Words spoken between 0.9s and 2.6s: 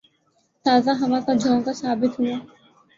ہوا کا جھونکا ثابت ہوا